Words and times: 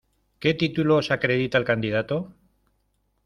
¿Qué 0.39 0.53
títulos 0.61 1.11
acredita 1.11 1.59
el 1.59 1.63
candidato? 1.69 2.19